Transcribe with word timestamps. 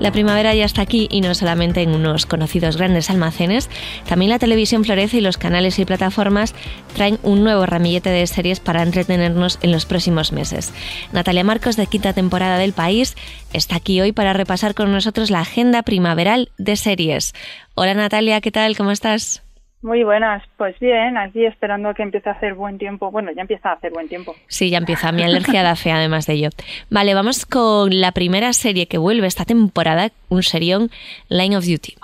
La 0.00 0.12
primavera 0.12 0.54
ya 0.54 0.64
está 0.64 0.82
aquí 0.82 1.08
y 1.10 1.20
no 1.20 1.34
solamente 1.34 1.82
en 1.82 1.90
unos 1.90 2.24
conocidos 2.24 2.76
grandes 2.76 3.10
almacenes, 3.10 3.68
también 4.08 4.30
la 4.30 4.38
televisión 4.38 4.84
florece 4.84 5.18
y 5.18 5.20
los 5.20 5.38
canales 5.38 5.78
y 5.78 5.84
plataformas 5.84 6.54
traen 6.94 7.18
un 7.24 7.42
nuevo 7.42 7.66
ramillete 7.66 8.10
de 8.10 8.26
series 8.26 8.60
para 8.60 8.82
entretenernos 8.82 9.58
en 9.60 9.72
los 9.72 9.86
próximos 9.86 10.32
meses. 10.32 10.72
Natalia 11.12 11.42
Marcos 11.42 11.76
de 11.76 11.88
quinta 11.88 12.12
temporada 12.12 12.58
del 12.58 12.72
país 12.72 13.16
está 13.52 13.76
aquí 13.76 14.00
hoy 14.00 14.12
para 14.12 14.32
repasar 14.32 14.74
con 14.74 14.92
nosotros 14.92 15.30
la 15.30 15.40
agenda 15.40 15.82
primaveral 15.82 16.50
de 16.58 16.76
series. 16.76 17.34
Hola 17.74 17.94
Natalia, 17.94 18.40
¿qué 18.40 18.52
tal? 18.52 18.76
¿Cómo 18.76 18.92
estás? 18.92 19.42
Muy 19.80 20.02
buenas, 20.02 20.42
pues 20.56 20.76
bien, 20.80 21.16
aquí 21.16 21.46
esperando 21.46 21.90
a 21.90 21.94
que 21.94 22.02
empiece 22.02 22.28
a 22.28 22.32
hacer 22.32 22.54
buen 22.54 22.78
tiempo. 22.78 23.12
Bueno, 23.12 23.30
ya 23.30 23.42
empieza 23.42 23.70
a 23.70 23.72
hacer 23.74 23.92
buen 23.92 24.08
tiempo. 24.08 24.34
Sí, 24.48 24.70
ya 24.70 24.78
empieza. 24.78 25.12
Mi 25.12 25.22
alergia 25.22 25.62
da 25.62 25.76
fe, 25.76 25.92
además 25.92 26.26
de 26.26 26.32
ello. 26.32 26.50
Vale, 26.90 27.14
vamos 27.14 27.46
con 27.46 28.00
la 28.00 28.10
primera 28.10 28.52
serie 28.52 28.88
que 28.88 28.98
vuelve 28.98 29.28
esta 29.28 29.44
temporada, 29.44 30.10
un 30.30 30.42
serión, 30.42 30.90
Line 31.28 31.56
of 31.56 31.64
Duty. 31.64 31.94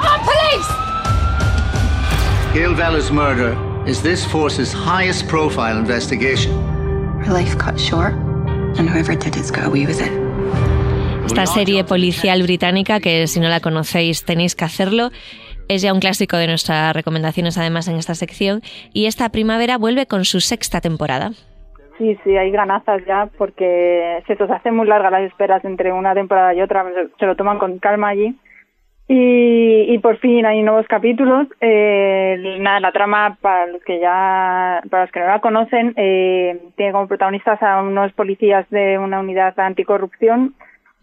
Gail 2.54 2.76
Valor's 2.76 3.10
murder 3.10 3.56
is 3.88 4.00
this 4.00 4.24
force's 4.24 4.72
highest 4.72 5.28
profile 5.28 5.76
investigation. 5.76 6.52
Her 7.26 7.32
life 7.32 7.58
cut 7.58 7.76
short, 7.76 8.12
and 8.78 8.88
whoever 8.88 9.16
did 9.16 9.34
it's 9.34 9.50
got 9.50 9.64
away 9.64 9.84
with 9.84 10.00
it. 10.00 10.12
Esta 11.26 11.46
serie 11.46 11.82
policial 11.82 12.40
británica, 12.42 13.00
que 13.00 13.26
si 13.26 13.40
no 13.40 13.48
la 13.48 13.58
conocéis 13.58 14.24
tenéis 14.24 14.54
que 14.54 14.64
hacerlo, 14.64 15.10
es 15.68 15.82
ya 15.82 15.92
un 15.92 16.00
clásico 16.00 16.36
de 16.36 16.46
nuestras 16.46 16.94
recomendaciones 16.94 17.58
además 17.58 17.88
en 17.88 17.96
esta 17.96 18.14
sección 18.14 18.60
y 18.92 19.06
esta 19.06 19.28
primavera 19.28 19.78
vuelve 19.78 20.06
con 20.06 20.24
su 20.24 20.40
sexta 20.40 20.80
temporada. 20.80 21.30
Sí, 21.98 22.18
sí, 22.24 22.36
hay 22.36 22.50
ganazas 22.50 23.04
ya 23.06 23.28
porque 23.38 24.22
se 24.26 24.34
nos 24.34 24.50
hacen 24.50 24.74
muy 24.74 24.86
largas 24.86 25.12
las 25.12 25.22
esperas 25.22 25.64
entre 25.64 25.92
una 25.92 26.12
temporada 26.14 26.52
y 26.52 26.60
otra, 26.60 26.84
se 27.18 27.26
lo 27.26 27.36
toman 27.36 27.58
con 27.58 27.78
calma 27.78 28.08
allí. 28.08 28.34
Y, 29.06 29.92
y 29.92 29.98
por 29.98 30.16
fin 30.16 30.46
hay 30.46 30.62
nuevos 30.62 30.86
capítulos. 30.88 31.46
Eh, 31.60 32.56
nada, 32.58 32.80
la 32.80 32.92
trama, 32.92 33.36
para 33.40 33.66
los 33.66 33.82
que 33.84 34.00
ya, 34.00 34.82
para 34.90 35.04
los 35.04 35.12
que 35.12 35.20
no 35.20 35.26
la 35.26 35.40
conocen, 35.40 35.92
eh, 35.96 36.58
tiene 36.76 36.92
como 36.92 37.06
protagonistas 37.06 37.62
a 37.62 37.82
unos 37.82 38.12
policías 38.14 38.68
de 38.70 38.98
una 38.98 39.20
unidad 39.20 39.58
anticorrupción 39.60 40.54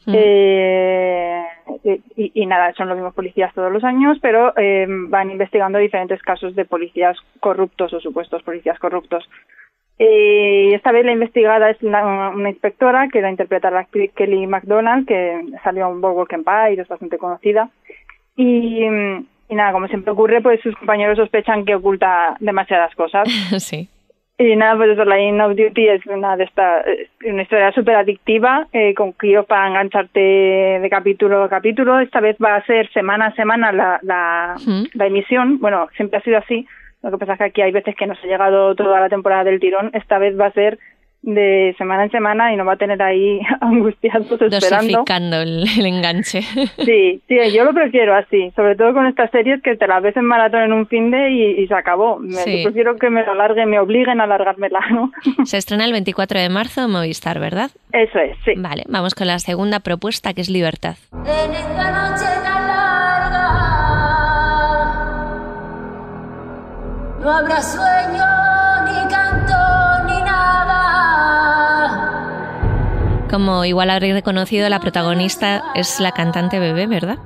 Mm. 0.05 0.13
Eh, 0.15 1.45
y, 2.15 2.31
y 2.33 2.45
nada, 2.45 2.73
son 2.73 2.87
los 2.87 2.97
mismos 2.97 3.13
policías 3.13 3.53
todos 3.53 3.71
los 3.71 3.83
años, 3.83 4.17
pero 4.21 4.53
eh, 4.57 4.85
van 4.87 5.31
investigando 5.31 5.79
diferentes 5.79 6.21
casos 6.21 6.55
de 6.55 6.65
policías 6.65 7.17
corruptos 7.39 7.93
o 7.93 7.99
supuestos 7.99 8.43
policías 8.43 8.79
corruptos. 8.79 9.27
Eh, 9.99 10.73
esta 10.73 10.91
vez 10.91 11.05
la 11.05 11.11
investigada 11.11 11.69
es 11.69 11.81
una, 11.83 12.29
una 12.29 12.49
inspectora 12.49 13.07
que 13.09 13.21
la 13.21 13.29
interpreta 13.29 13.69
la 13.69 13.81
actriz 13.81 14.11
Kelly 14.15 14.47
MacDonald, 14.47 15.07
que 15.07 15.45
salió 15.63 15.89
en 15.91 16.01
Boardwalk 16.01 16.33
Empire, 16.33 16.81
es 16.81 16.87
bastante 16.87 17.19
conocida. 17.19 17.69
Y, 18.35 18.83
y 18.83 19.55
nada, 19.55 19.71
como 19.71 19.87
siempre 19.87 20.11
ocurre, 20.11 20.41
pues 20.41 20.59
sus 20.61 20.75
compañeros 20.75 21.17
sospechan 21.17 21.65
que 21.65 21.75
oculta 21.75 22.35
demasiadas 22.39 22.95
cosas. 22.95 23.29
sí. 23.59 23.89
Y 24.41 24.55
nada, 24.55 24.75
pues 24.75 24.89
eso, 24.89 25.05
Line 25.05 25.39
of 25.39 25.55
Duty 25.55 25.87
es 25.87 26.05
una 26.07 26.35
de 26.35 26.45
estas, 26.45 26.83
una 27.23 27.43
historia 27.43 27.71
súper 27.73 27.95
adictiva, 27.95 28.65
eh, 28.73 28.95
con 28.95 29.13
giros 29.19 29.45
para 29.45 29.67
engancharte 29.67 30.19
de 30.19 30.89
capítulo 30.89 31.43
a 31.43 31.49
capítulo. 31.49 31.99
Esta 31.99 32.19
vez 32.21 32.37
va 32.43 32.55
a 32.55 32.65
ser 32.65 32.91
semana 32.91 33.27
a 33.27 33.35
semana 33.35 33.71
la, 33.71 33.99
la, 34.01 34.55
la 34.95 35.05
emisión. 35.05 35.59
Bueno, 35.59 35.89
siempre 35.95 36.17
ha 36.17 36.23
sido 36.23 36.39
así. 36.39 36.65
Lo 37.03 37.11
que 37.11 37.17
pasa 37.19 37.33
es 37.33 37.37
que 37.37 37.45
aquí 37.45 37.61
hay 37.61 37.71
veces 37.71 37.95
que 37.95 38.07
nos 38.07 38.17
ha 38.23 38.27
llegado 38.27 38.73
toda 38.73 38.99
la 38.99 39.09
temporada 39.09 39.43
del 39.43 39.59
tirón. 39.59 39.91
Esta 39.93 40.17
vez 40.17 40.39
va 40.39 40.47
a 40.47 40.53
ser 40.53 40.79
de 41.23 41.75
semana 41.77 42.05
en 42.05 42.11
semana 42.11 42.51
y 42.51 42.57
nos 42.57 42.67
va 42.67 42.73
a 42.73 42.77
tener 42.77 43.01
ahí 43.01 43.39
angustiados 43.61 44.25
esperando. 44.31 44.57
Dosificando 44.59 45.41
el, 45.41 45.65
el 45.79 45.85
enganche. 45.85 46.41
Sí, 46.83 47.21
sí, 47.27 47.37
yo 47.53 47.63
lo 47.63 47.73
prefiero 47.73 48.15
así, 48.15 48.51
sobre 48.55 48.75
todo 48.75 48.93
con 48.93 49.05
estas 49.05 49.29
series 49.31 49.61
que 49.61 49.75
te 49.75 49.87
las 49.87 50.01
ves 50.01 50.17
en 50.17 50.25
maratón 50.25 50.61
en 50.63 50.73
un 50.73 50.87
fin 50.87 51.11
de 51.11 51.29
y, 51.29 51.61
y 51.63 51.67
se 51.67 51.73
acabó. 51.75 52.17
Me, 52.19 52.33
Sí. 52.41 52.57
Yo 52.57 52.63
prefiero 52.63 52.95
que 52.97 53.09
me 53.09 53.23
lo 53.23 53.33
alarguen, 53.33 53.69
me 53.69 53.79
obliguen 53.79 54.19
a 54.19 54.23
alargármela, 54.23 54.79
¿no? 54.91 55.11
Se 55.45 55.57
estrena 55.57 55.85
el 55.85 55.91
24 55.91 56.39
de 56.39 56.49
marzo 56.49 56.85
en 56.85 56.91
Movistar, 56.91 57.39
¿verdad? 57.39 57.69
Eso 57.93 58.19
es, 58.19 58.35
sí. 58.45 58.53
Vale, 58.57 58.83
vamos 58.87 59.13
con 59.13 59.27
la 59.27 59.37
segunda 59.39 59.79
propuesta 59.79 60.33
que 60.33 60.41
es 60.41 60.49
Libertad. 60.49 60.95
En 61.13 61.51
esta 61.53 61.91
noche 61.91 62.25
tan 62.43 62.67
larga 62.67 63.47
no 67.21 67.29
habrá 67.31 67.61
sueño, 67.61 68.25
Como 73.31 73.63
igual 73.65 73.89
habréis 73.89 74.13
reconocido, 74.13 74.67
la 74.69 74.79
protagonista 74.79 75.63
es 75.75 75.99
la 76.01 76.11
cantante 76.11 76.59
Bebé, 76.59 76.85
¿verdad? 76.87 77.17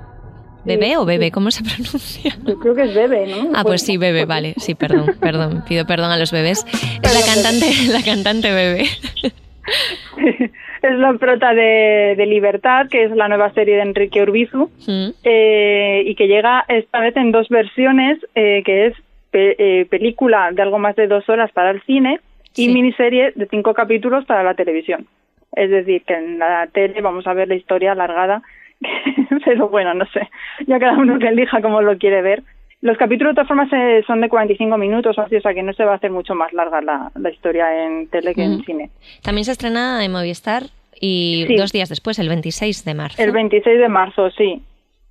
¿Bebé 0.63 0.97
o 0.97 1.05
Bebé? 1.05 1.31
¿Cómo 1.31 1.49
se 1.51 1.63
pronuncia? 1.69 2.35
Yo 2.45 2.59
creo 2.59 2.75
que 2.75 2.83
es 2.83 2.93
Bebe, 2.95 3.27
¿no? 3.27 3.51
Ah, 3.55 3.63
pues 3.63 3.81
sí, 3.81 3.97
Bebé, 3.97 4.25
vale. 4.25 4.53
Sí, 4.57 4.75
perdón, 4.75 5.15
perdón. 5.19 5.63
Pido 5.67 5.85
perdón 5.85 6.11
a 6.11 6.17
los 6.17 6.31
bebés. 6.31 6.63
Es 7.01 7.13
la 7.13 7.33
cantante, 7.33 7.71
la 7.91 8.03
cantante 8.03 8.51
Bebé. 8.53 8.83
es 10.83 10.99
la 10.99 11.13
prota 11.13 11.53
de, 11.53 12.13
de 12.15 12.25
Libertad, 12.27 12.87
que 12.89 13.03
es 13.05 13.11
la 13.11 13.27
nueva 13.27 13.51
serie 13.53 13.75
de 13.75 13.81
Enrique 13.81 14.21
Urbizu, 14.21 14.69
Mm. 14.87 15.09
eh, 15.23 16.03
y 16.05 16.13
que 16.15 16.27
llega 16.27 16.63
esta 16.67 16.99
vez 16.99 17.15
en 17.17 17.31
dos 17.31 17.49
versiones, 17.49 18.19
eh, 18.35 18.61
que 18.63 18.87
es 18.87 18.93
pe- 19.31 19.55
eh, 19.57 19.85
película 19.87 20.51
de 20.51 20.61
algo 20.61 20.77
más 20.77 20.95
de 20.95 21.07
dos 21.07 21.27
horas 21.29 21.51
para 21.51 21.71
el 21.71 21.81
cine 21.83 22.19
y 22.55 22.67
Sí. 22.67 22.73
miniserie 22.73 23.31
de 23.35 23.47
cinco 23.47 23.73
capítulos 23.73 24.25
para 24.25 24.43
la 24.43 24.53
televisión. 24.53 25.07
Es 25.55 25.69
decir, 25.69 26.03
que 26.03 26.13
en 26.13 26.39
la 26.39 26.67
tele 26.71 27.01
vamos 27.01 27.25
a 27.27 27.33
ver 27.33 27.47
la 27.47 27.55
historia 27.55 27.93
alargada, 27.93 28.41
pero 29.45 29.69
bueno, 29.69 29.93
no 29.93 30.05
sé, 30.07 30.29
ya 30.67 30.79
cada 30.79 30.97
uno 30.97 31.17
que 31.19 31.27
elija 31.27 31.61
cómo 31.61 31.81
lo 31.81 31.97
quiere 31.97 32.21
ver. 32.21 32.43
Los 32.81 32.97
capítulos 32.97 33.31
de 33.31 33.35
todas 33.35 33.47
formas 33.47 33.69
eh, 33.73 34.03
son 34.05 34.21
de 34.21 34.29
45 34.29 34.77
minutos, 34.77 35.17
así, 35.17 35.35
o 35.37 35.41
sea 35.41 35.53
que 35.53 35.63
no 35.63 35.73
se 35.73 35.85
va 35.85 35.93
a 35.93 35.95
hacer 35.95 36.11
mucho 36.11 36.35
más 36.35 36.53
larga 36.53 36.81
la, 36.81 37.09
la 37.15 37.29
historia 37.31 37.85
en 37.85 38.07
tele 38.09 38.35
que 38.35 38.43
en 38.43 38.63
cine. 38.63 38.89
También 39.23 39.45
se 39.45 39.53
estrena 39.53 40.03
en 40.05 40.11
Movistar 40.11 40.63
y 40.99 41.45
Sí. 41.47 41.55
dos 41.55 41.71
días 41.71 41.89
después, 41.89 42.19
el 42.19 42.29
26 42.29 42.85
de 42.85 42.93
marzo. 42.93 43.23
El 43.23 43.31
26 43.31 43.79
de 43.79 43.89
marzo, 43.89 44.29
sí. 44.31 44.61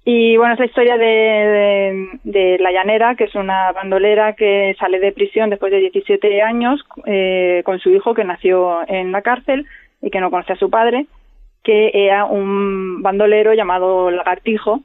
Y 0.05 0.37
bueno, 0.37 0.53
es 0.53 0.61
la 0.61 0.67
historia 0.67 0.97
de, 0.99 1.07
de, 1.07 2.09
de 2.25 2.59
La 2.59 2.71
Llanera, 2.71 3.15
que 3.17 3.25
es 3.25 3.35
una 3.35 3.73
bandolera 3.73 4.35
que 4.35 4.77
sale 4.79 5.01
de 5.01 5.13
prisión 5.13 5.49
después 5.51 5.73
de 5.73 5.79
17 5.81 6.43
años 6.43 6.81
eh, 7.07 7.63
con 7.65 7.79
su 7.81 7.91
hijo 7.91 8.13
que 8.15 8.23
nació 8.23 8.81
en 8.87 9.11
la 9.13 9.23
cárcel 9.23 9.67
y 10.05 10.11
que 10.11 10.21
no 10.21 10.31
conoce 10.31 10.53
a 10.53 10.57
su 10.57 10.69
padre, 10.71 11.07
que 11.63 11.91
era 11.95 12.27
un 12.27 13.03
bandolero 13.03 13.55
llamado 13.55 14.11
Lagartijo. 14.11 14.81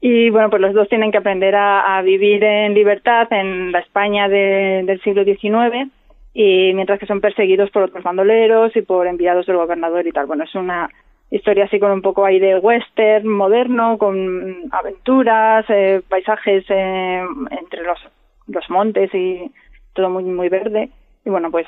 Y 0.00 0.28
bueno, 0.30 0.50
pues 0.50 0.60
los 0.62 0.74
dos 0.74 0.88
tienen 0.88 1.10
que 1.10 1.18
aprender 1.18 1.54
a, 1.56 2.00
vivir 2.02 2.44
en 2.44 2.74
libertad 2.74 3.26
en 3.32 3.72
la 3.72 3.80
España 3.80 4.28
de- 4.28 4.82
del 4.84 5.00
siglo 5.00 5.24
XIX 5.24 5.90
y 6.34 6.72
mientras 6.74 7.00
que 7.00 7.06
son 7.06 7.20
perseguidos 7.20 7.70
por 7.70 7.82
otros 7.82 8.04
bandoleros 8.04 8.76
y 8.76 8.82
por 8.82 9.06
enviados 9.06 9.46
del 9.46 9.56
gobernador 9.56 10.06
y 10.06 10.12
tal. 10.12 10.26
Bueno, 10.26 10.44
es 10.44 10.54
una 10.54 10.88
historia 11.30 11.64
así 11.64 11.80
con 11.80 11.90
un 11.90 12.02
poco 12.02 12.24
ahí 12.24 12.38
de 12.38 12.58
western 12.58 13.26
moderno, 13.26 13.98
con 13.98 14.68
aventuras, 14.70 15.64
eh, 15.68 16.02
paisajes 16.08 16.64
eh, 16.68 17.24
entre 17.50 17.82
los, 17.84 17.98
los 18.46 18.70
montes 18.70 19.12
y 19.14 19.50
todo 19.94 20.10
muy 20.10 20.24
muy 20.24 20.48
verde. 20.48 20.90
Y 21.24 21.30
bueno, 21.30 21.50
pues 21.50 21.66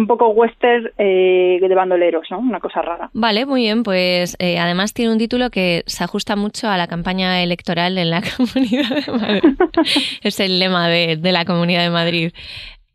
un 0.00 0.06
poco 0.06 0.28
western 0.28 0.90
eh, 0.98 1.58
de 1.60 1.74
bandoleros, 1.74 2.26
¿no? 2.30 2.38
Una 2.38 2.60
cosa 2.60 2.82
rara. 2.82 3.10
Vale, 3.12 3.46
muy 3.46 3.62
bien, 3.62 3.82
pues 3.82 4.36
eh, 4.38 4.58
además 4.58 4.92
tiene 4.94 5.12
un 5.12 5.18
título 5.18 5.50
que 5.50 5.82
se 5.86 6.02
ajusta 6.04 6.36
mucho 6.36 6.68
a 6.68 6.76
la 6.76 6.86
campaña 6.86 7.42
electoral 7.42 7.98
en 7.98 8.10
la 8.10 8.22
Comunidad 8.36 9.04
de 9.06 9.12
Madrid. 9.12 9.54
es 10.22 10.40
el 10.40 10.58
lema 10.58 10.88
de, 10.88 11.16
de 11.16 11.32
la 11.32 11.44
Comunidad 11.44 11.82
de 11.82 11.90
Madrid 11.90 12.32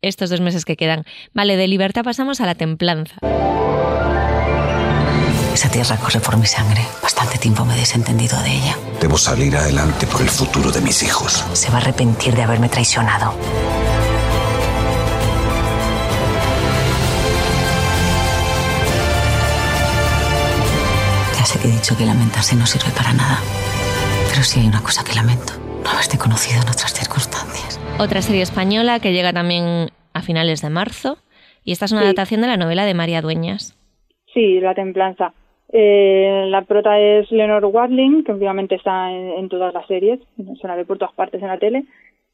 estos 0.02 0.30
dos 0.30 0.42
meses 0.42 0.66
que 0.66 0.78
quedan. 0.78 1.04
Vale, 1.34 1.58
de 1.58 1.68
libertad 1.68 2.04
pasamos 2.04 2.40
a 2.40 2.46
la 2.46 2.54
templanza. 2.54 3.16
Esa 5.54 5.72
tierra 5.72 5.98
corre 5.98 6.20
por 6.20 6.38
mi 6.38 6.46
sangre. 6.46 6.82
Bastante 7.02 7.38
tiempo 7.38 7.66
me 7.66 7.76
he 7.76 7.80
desentendido 7.80 8.40
de 8.44 8.52
ella. 8.52 8.78
Debo 9.00 9.18
salir 9.18 9.56
adelante 9.56 10.06
por 10.06 10.22
el 10.22 10.28
futuro 10.28 10.70
de 10.70 10.82
mis 10.82 11.02
hijos. 11.02 11.46
Se 11.54 11.72
va 11.72 11.78
a 11.78 11.82
arrepentir 11.82 12.36
de 12.36 12.44
haberme 12.44 12.70
traicionado. 12.70 13.34
He 21.66 21.72
dicho 21.72 21.96
que 21.98 22.06
lamentarse 22.06 22.56
no 22.56 22.66
sirve 22.66 22.92
para 22.96 23.14
nada. 23.14 23.38
Pero 24.30 24.44
sí 24.44 24.60
hay 24.62 24.68
una 24.68 24.82
cosa 24.82 25.04
que 25.04 25.14
lamento. 25.16 25.54
No 25.84 25.90
haberte 25.90 26.18
conocido 26.18 26.62
en 26.62 26.70
otras 26.70 26.94
circunstancias. 26.94 27.80
Otra 28.00 28.22
serie 28.22 28.42
española 28.42 29.00
que 29.00 29.14
llega 29.14 29.34
también 29.34 29.90
a 30.14 30.22
finales 30.22 30.62
de 30.62 30.70
marzo. 30.70 31.18
Y 31.64 31.72
esta 31.72 31.86
es 31.86 31.92
una 31.92 32.02
Sí. 32.02 32.06
adaptación 32.08 32.42
de 32.42 32.48
la 32.48 32.58
novela 32.58 32.86
de 32.86 32.94
María 32.94 33.22
Dueñas. 33.22 33.78
Sí, 34.34 34.60
La 34.60 34.74
Templanza. 34.76 35.34
Eh, 35.74 36.46
la 36.50 36.62
prota 36.62 37.00
es 37.00 37.32
Leonor 37.32 37.66
Watling, 37.66 38.24
que 38.24 38.32
obviamente 38.34 38.76
está 38.76 39.12
en, 39.12 39.32
en 39.32 39.50
todas 39.50 39.74
las 39.74 39.88
series, 39.88 40.20
se 40.62 40.68
la 40.68 40.76
ve 40.76 40.86
por 40.86 40.98
todas 41.00 41.14
partes 41.16 41.42
en 41.42 41.48
la 41.48 41.58
tele. 41.58 41.84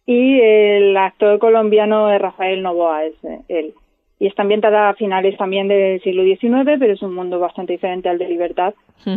Y 0.06 0.39
el 0.42 0.98
actor 0.98 1.39
colombiano 1.39 2.12
es 2.12 2.19
Rafael 2.22 2.62
Novoa, 2.62 3.06
es 3.06 3.13
eh, 3.24 3.39
él. 3.48 3.74
Y 4.21 4.27
está 4.27 4.44
ambientada 4.44 4.89
a 4.89 4.94
finales 4.94 5.35
también 5.35 5.68
del 5.68 6.00
siglo 6.03 6.21
XIX, 6.23 6.77
pero 6.79 6.94
es 6.94 7.01
un 7.01 7.15
mundo 7.15 7.39
bastante 7.39 7.73
diferente 7.73 8.07
al 8.07 8.19
de 8.19 8.27
Libertad. 8.29 8.75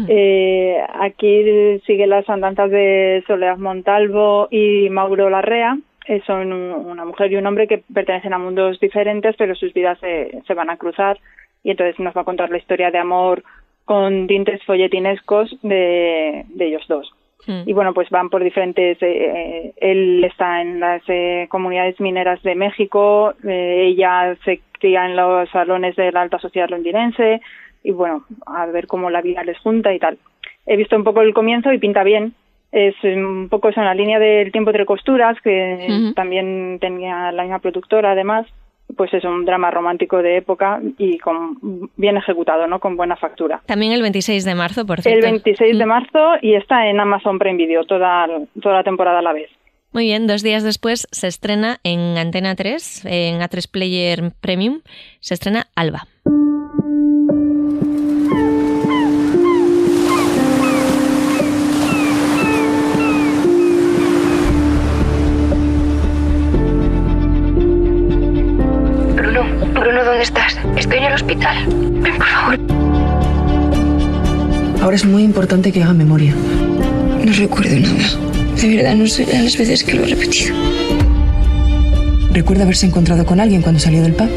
Eh, 0.08 0.78
aquí 0.98 1.78
sigue 1.86 2.06
las 2.06 2.26
andanzas 2.30 2.70
de 2.70 3.22
Soledad 3.26 3.58
Montalvo 3.58 4.48
y 4.50 4.88
Mauro 4.88 5.28
Larrea. 5.28 5.76
Eh, 6.08 6.22
son 6.26 6.52
un- 6.54 6.86
una 6.86 7.04
mujer 7.04 7.30
y 7.30 7.36
un 7.36 7.46
hombre 7.46 7.66
que 7.66 7.82
pertenecen 7.92 8.32
a 8.32 8.38
mundos 8.38 8.80
diferentes, 8.80 9.36
pero 9.36 9.54
sus 9.54 9.74
vidas 9.74 9.98
se, 10.00 10.40
se 10.46 10.54
van 10.54 10.70
a 10.70 10.78
cruzar. 10.78 11.18
Y 11.62 11.70
entonces 11.72 11.98
nos 11.98 12.16
va 12.16 12.22
a 12.22 12.24
contar 12.30 12.48
la 12.50 12.56
historia 12.58 12.90
de 12.90 12.98
amor 12.98 13.42
con 13.84 14.26
tintes 14.26 14.62
folletinescos 14.64 15.54
de, 15.62 16.44
de 16.48 16.64
ellos 16.66 16.84
dos. 16.88 17.12
Y 17.66 17.74
bueno, 17.74 17.92
pues 17.92 18.08
van 18.08 18.30
por 18.30 18.42
diferentes. 18.42 18.96
eh, 19.02 19.06
eh, 19.36 19.72
él 19.76 20.24
está 20.24 20.62
en 20.62 20.80
las 20.80 21.02
eh, 21.08 21.46
comunidades 21.50 22.00
mineras 22.00 22.42
de 22.42 22.54
México, 22.54 23.34
eh, 23.46 23.84
ella 23.88 24.34
se 24.46 24.60
en 24.92 25.16
los 25.16 25.48
salones 25.50 25.96
de 25.96 26.12
la 26.12 26.22
alta 26.22 26.38
sociedad 26.38 26.68
londinense, 26.68 27.40
y 27.82 27.90
bueno, 27.90 28.24
a 28.46 28.66
ver 28.66 28.86
cómo 28.86 29.10
la 29.10 29.22
vida 29.22 29.44
les 29.44 29.58
junta 29.58 29.92
y 29.92 29.98
tal. 29.98 30.18
He 30.66 30.76
visto 30.76 30.96
un 30.96 31.04
poco 31.04 31.22
el 31.22 31.34
comienzo 31.34 31.72
y 31.72 31.78
pinta 31.78 32.02
bien. 32.02 32.34
Es 32.72 32.94
un 33.04 33.48
poco 33.48 33.68
eso 33.68 33.80
en 33.80 33.86
la 33.86 33.94
línea 33.94 34.18
del 34.18 34.50
tiempo 34.50 34.70
entre 34.70 34.86
costuras, 34.86 35.40
que 35.42 36.12
también 36.16 36.78
tenía 36.80 37.30
la 37.30 37.42
misma 37.42 37.60
productora 37.60 38.12
además. 38.12 38.46
Pues 38.96 39.12
es 39.14 39.24
un 39.24 39.44
drama 39.44 39.70
romántico 39.70 40.18
de 40.22 40.36
época 40.36 40.80
y 40.98 41.18
con 41.18 41.58
bien 41.96 42.16
ejecutado, 42.16 42.66
¿no? 42.66 42.80
Con 42.80 42.96
buena 42.96 43.16
factura. 43.16 43.62
También 43.66 43.92
el 43.92 44.02
26 44.02 44.44
de 44.44 44.54
marzo, 44.54 44.86
por 44.86 44.98
El 44.98 45.04
cierto. 45.04 45.26
26 45.26 45.78
de 45.78 45.86
marzo 45.86 46.34
y 46.42 46.54
está 46.54 46.86
en 46.86 47.00
Amazon 47.00 47.38
Prime 47.38 47.56
Video 47.56 47.84
toda, 47.84 48.26
toda 48.60 48.76
la 48.76 48.84
temporada 48.84 49.20
a 49.20 49.22
la 49.22 49.32
vez. 49.32 49.50
Muy 49.94 50.06
bien, 50.06 50.26
dos 50.26 50.42
días 50.42 50.64
después 50.64 51.06
se 51.12 51.28
estrena 51.28 51.78
en 51.84 52.18
Antena 52.18 52.56
3, 52.56 53.02
en 53.04 53.40
A3 53.40 53.68
Player 53.70 54.32
Premium, 54.40 54.80
se 55.20 55.34
estrena 55.34 55.68
Alba. 55.76 56.08
Bruno, 69.14 69.44
Bruno, 69.74 70.04
¿dónde 70.04 70.22
estás? 70.24 70.58
Estoy 70.76 70.98
en 70.98 71.04
el 71.04 71.12
hospital. 71.12 71.66
Ven, 72.02 72.16
por 72.16 72.26
favor. 72.26 72.58
Ahora 74.82 74.96
es 74.96 75.04
muy 75.04 75.22
importante 75.22 75.70
que 75.70 75.84
haga 75.84 75.92
memoria. 75.92 76.34
No 77.24 77.32
recuerdo 77.32 77.78
nada. 77.78 78.43
De 78.64 78.76
verdad, 78.76 78.94
no 78.94 79.06
sé 79.06 79.26
las 79.26 79.58
veces 79.58 79.84
que 79.84 79.92
lo 79.94 80.04
he 80.04 80.06
repetido. 80.06 80.54
¿Recuerda 82.32 82.62
haberse 82.64 82.86
encontrado 82.86 83.26
con 83.26 83.38
alguien 83.38 83.60
cuando 83.60 83.78
salió 83.78 84.02
del 84.02 84.14
pub? 84.14 84.28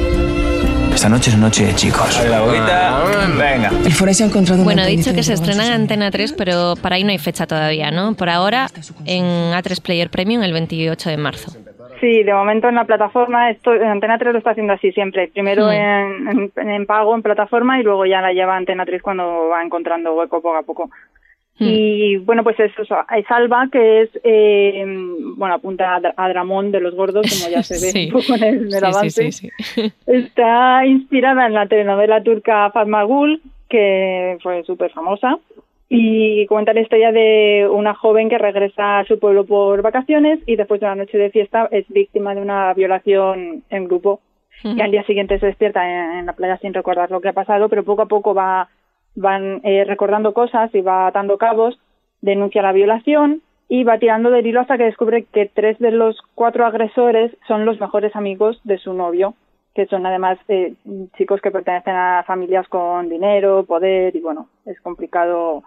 Esta 0.94 1.08
noche 1.08 1.30
es 1.30 1.38
noche 1.38 1.66
de 1.66 1.74
chicos. 1.76 2.22
La 2.30 2.42
boquita. 2.42 3.04
Venga. 3.38 3.72
El 3.86 3.92
forense 3.94 4.24
ha 4.24 4.28
encontrado 4.28 4.64
Bueno, 4.66 4.82
he 4.84 4.88
dicho 4.88 5.14
que 5.14 5.24
se 5.24 5.34
estrena 5.34 5.66
en 5.68 5.72
Antena 5.74 6.12
3, 6.12 6.34
pero 6.34 6.74
para 6.82 6.96
ahí 6.98 7.04
no 7.06 7.12
hay 7.12 7.20
fecha 7.20 7.48
todavía, 7.48 7.90
¿no? 7.92 8.16
Por 8.16 8.28
ahora 8.30 8.68
en 9.06 9.24
A3 9.54 9.82
Player 9.82 10.10
Premium 10.10 10.44
el 10.44 10.52
28 10.54 11.10
de 11.10 11.18
marzo. 11.18 11.52
Sí, 12.02 12.24
de 12.24 12.34
momento 12.34 12.68
en 12.68 12.76
la 12.76 12.84
plataforma, 12.86 13.50
esto, 13.50 13.72
Antena 13.72 14.18
3 14.20 14.34
lo 14.34 14.38
está 14.40 14.52
haciendo 14.52 14.74
así 14.74 14.92
siempre. 14.92 15.30
Primero 15.30 15.68
Hmm. 15.68 15.72
en, 15.72 16.52
en- 16.58 16.70
en 16.70 16.86
pago 16.86 17.16
en 17.16 17.22
plataforma 17.22 17.80
y 17.80 17.84
luego 17.84 18.06
ya 18.06 18.22
la 18.22 18.34
lleva 18.34 18.58
Antena 18.58 18.86
3 18.86 19.02
cuando 19.02 19.48
va 19.50 19.64
encontrando 19.64 20.14
hueco 20.16 20.42
poco 20.42 20.58
a 20.58 20.64
poco. 20.64 20.90
Hmm. 21.60 21.66
Y 21.68 22.18
bueno, 22.18 22.44
pues 22.44 22.60
eso, 22.60 22.84
es 22.84 23.26
Alba, 23.32 23.68
que 23.72 24.02
es, 24.04 24.10
eh, 24.24 24.84
bueno, 25.36 25.56
apunta 25.56 25.96
a, 25.96 26.02
a 26.16 26.30
Dramón 26.30 26.72
de 26.72 26.80
los 26.82 26.94
gordos, 26.96 27.26
como 27.28 27.52
ya 27.52 27.64
se 27.64 27.74
ve 27.76 27.92
Sí. 27.92 28.06
un 28.08 28.12
poco 28.22 28.36
en 28.36 28.44
el, 28.44 28.56
en 28.58 28.66
el 28.66 28.72
Sí, 28.72 28.86
avance. 28.86 29.32
sí, 29.32 29.50
sí. 29.64 29.92
Está 30.06 30.86
inspirada 30.86 31.48
en 31.48 31.54
la 31.54 31.66
telenovela 31.68 32.22
turca 32.22 32.70
Fatma 32.72 33.04
Gul, 33.04 33.42
que 33.70 34.38
fue 34.44 34.64
súper 34.64 34.92
famosa, 34.92 35.40
y 35.90 36.46
cuenta 36.48 36.74
la 36.74 36.82
historia 36.82 37.12
de 37.12 37.68
una 37.72 37.94
joven 37.96 38.30
que 38.30 38.38
regresa 38.38 39.00
a 39.00 39.06
su 39.06 39.20
pueblo 39.20 39.46
por 39.46 39.82
vacaciones 39.82 40.40
y 40.46 40.58
después 40.58 40.80
de 40.82 40.86
una 40.86 40.96
noche 40.96 41.18
de 41.18 41.30
fiesta 41.32 41.68
es 41.72 41.88
víctima 41.88 42.36
de 42.36 42.42
una 42.42 42.74
violación 42.74 43.64
en 43.70 43.86
grupo. 43.86 44.20
Y 44.64 44.82
al 44.82 44.90
día 44.92 45.04
siguiente 45.06 45.38
se 45.40 45.46
despierta 45.46 45.88
en, 45.88 46.20
en 46.20 46.26
la 46.26 46.34
playa 46.34 46.58
sin 46.58 46.74
recordar 46.74 47.12
lo 47.12 47.22
que 47.22 47.30
ha 47.30 47.34
pasado, 47.34 47.70
pero 47.70 47.84
poco 47.84 48.02
a 48.02 48.08
poco 48.08 48.34
va 48.34 48.68
van 49.18 49.62
eh, 49.64 49.84
recordando 49.84 50.34
cosas 50.34 50.74
y 50.74 50.82
va 50.82 51.08
atando 51.08 51.38
cabos, 51.38 51.78
denuncia 52.22 52.62
la 52.62 52.72
violación 52.72 53.42
y 53.68 53.84
va 53.84 53.98
tirando 53.98 54.30
del 54.30 54.46
hilo 54.46 54.62
hasta 54.62 54.78
que 54.78 54.86
descubre 54.86 55.24
que 55.24 55.50
tres 55.54 55.78
de 55.80 55.92
los 55.92 56.22
cuatro 56.36 56.66
agresores 56.66 57.36
son 57.48 57.66
los 57.66 57.80
mejores 57.80 58.16
amigos 58.16 58.62
de 58.64 58.78
su 58.78 58.94
novio, 58.94 59.34
que 59.74 59.88
son 59.88 60.06
además 60.06 60.38
eh, 60.48 60.76
chicos 61.18 61.42
que 61.42 61.52
pertenecen 61.52 61.96
a 61.96 62.24
familias 62.28 62.68
con 62.68 63.10
dinero, 63.10 63.66
poder 63.66 64.16
y 64.16 64.22
bueno, 64.22 64.50
es 64.66 64.80
complicado 64.82 65.64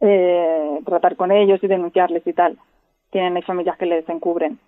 eh, 0.00 0.80
tratar 0.84 1.14
con 1.14 1.30
ellos 1.30 1.62
y 1.62 1.68
denunciarles 1.68 2.26
y 2.26 2.32
tal. 2.32 2.58
Tienen 3.10 3.40
familias 3.44 3.78
que 3.78 3.86
les 3.86 4.08
encubren. 4.08 4.58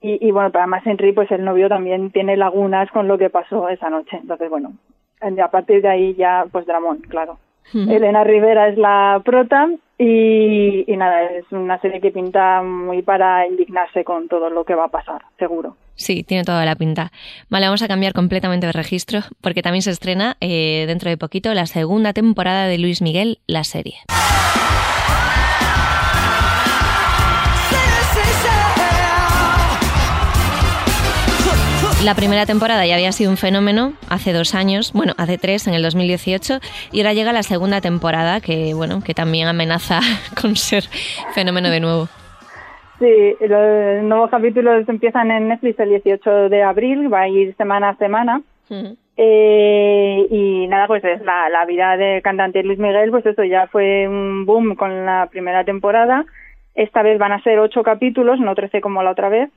Y, 0.00 0.26
y 0.26 0.30
bueno, 0.30 0.50
pero 0.50 0.62
además 0.62 0.86
Henry, 0.86 1.12
pues 1.12 1.30
el 1.32 1.44
novio 1.44 1.68
también 1.68 2.10
tiene 2.12 2.36
lagunas 2.36 2.88
con 2.92 3.08
lo 3.08 3.18
que 3.18 3.30
pasó 3.30 3.68
esa 3.68 3.90
noche. 3.90 4.16
Entonces, 4.16 4.48
bueno, 4.48 4.72
a 5.20 5.50
partir 5.50 5.82
de 5.82 5.88
ahí 5.88 6.14
ya, 6.14 6.46
pues 6.50 6.64
Dramón, 6.66 7.00
claro. 7.00 7.38
Elena 7.72 8.24
Rivera 8.24 8.68
es 8.68 8.76
la 8.76 9.20
prota 9.24 9.68
y, 9.96 10.84
y 10.92 10.96
nada, 10.96 11.24
es 11.24 11.44
una 11.50 11.78
serie 11.80 12.00
que 12.00 12.10
pinta 12.10 12.62
muy 12.62 13.02
para 13.02 13.46
indignarse 13.46 14.02
con 14.02 14.28
todo 14.28 14.50
lo 14.50 14.64
que 14.64 14.74
va 14.74 14.86
a 14.86 14.88
pasar, 14.88 15.22
seguro. 15.38 15.76
Sí, 15.94 16.22
tiene 16.22 16.44
toda 16.44 16.64
la 16.64 16.74
pinta. 16.76 17.12
Vale, 17.50 17.66
vamos 17.66 17.82
a 17.82 17.88
cambiar 17.88 18.14
completamente 18.14 18.66
de 18.66 18.72
registro 18.72 19.20
porque 19.42 19.62
también 19.62 19.82
se 19.82 19.90
estrena 19.90 20.36
eh, 20.40 20.84
dentro 20.86 21.10
de 21.10 21.18
poquito 21.18 21.52
la 21.52 21.66
segunda 21.66 22.14
temporada 22.14 22.66
de 22.66 22.78
Luis 22.78 23.02
Miguel, 23.02 23.38
la 23.46 23.64
serie. 23.64 23.96
La 32.02 32.14
primera 32.14 32.46
temporada 32.46 32.86
ya 32.86 32.94
había 32.94 33.12
sido 33.12 33.30
un 33.30 33.36
fenómeno 33.36 33.92
hace 34.08 34.32
dos 34.32 34.54
años, 34.54 34.94
bueno, 34.94 35.12
hace 35.18 35.36
tres, 35.36 35.66
en 35.66 35.74
el 35.74 35.82
2018, 35.82 36.58
y 36.92 37.00
ahora 37.00 37.12
llega 37.12 37.30
la 37.34 37.42
segunda 37.42 37.82
temporada 37.82 38.40
que, 38.40 38.72
bueno, 38.72 39.02
que 39.04 39.12
también 39.12 39.48
amenaza 39.48 40.00
con 40.40 40.56
ser 40.56 40.84
fenómeno 41.34 41.68
de 41.68 41.80
nuevo. 41.80 42.08
Sí, 42.98 43.36
los 43.40 44.02
nuevos 44.02 44.30
capítulos 44.30 44.88
empiezan 44.88 45.30
en 45.30 45.48
Netflix 45.48 45.78
el 45.78 45.90
18 45.90 46.48
de 46.48 46.62
abril, 46.62 47.12
va 47.12 47.22
a 47.22 47.28
ir 47.28 47.54
semana 47.56 47.90
a 47.90 47.96
semana. 47.96 48.40
Eh, 49.18 50.26
y 50.30 50.66
nada, 50.68 50.86
pues 50.86 51.04
es 51.04 51.20
la, 51.22 51.50
la 51.50 51.66
vida 51.66 51.98
del 51.98 52.22
cantante 52.22 52.62
Luis 52.62 52.78
Miguel, 52.78 53.10
pues 53.10 53.26
eso 53.26 53.44
ya 53.44 53.66
fue 53.66 54.08
un 54.08 54.46
boom 54.46 54.74
con 54.74 55.04
la 55.04 55.28
primera 55.30 55.64
temporada. 55.64 56.24
Esta 56.74 57.02
vez 57.02 57.18
van 57.18 57.32
a 57.32 57.42
ser 57.42 57.58
ocho 57.58 57.82
capítulos, 57.82 58.40
no 58.40 58.54
trece 58.54 58.80
como 58.80 59.02
la 59.02 59.10
otra 59.10 59.28
vez. 59.28 59.50